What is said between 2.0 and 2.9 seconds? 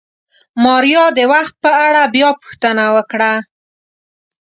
بيا پوښتنه